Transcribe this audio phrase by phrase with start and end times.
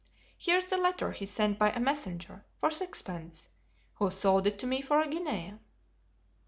[0.35, 3.49] Here's the letter he sent by a messenger, for sixpence,
[3.93, 5.59] who sold it to me for a guinea."